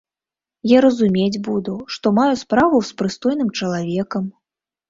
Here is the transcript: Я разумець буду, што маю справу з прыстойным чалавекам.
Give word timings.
Я 0.71 0.79
разумець 0.85 1.41
буду, 1.47 1.75
што 1.97 2.13
маю 2.21 2.33
справу 2.45 2.81
з 2.89 2.99
прыстойным 3.03 3.55
чалавекам. 3.61 4.23